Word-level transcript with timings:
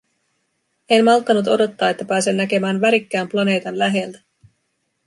En 0.89 1.05
malttanut 1.05 1.47
odottaa, 1.47 1.89
että 1.89 2.05
pääsen 2.05 2.37
näkemään 2.37 2.81
värikkään 2.81 3.27
planeetan 3.29 3.79
läheltä. 3.79 4.19